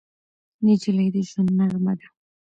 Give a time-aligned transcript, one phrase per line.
[0.65, 2.07] نجلۍ د ژوند نغمه ده.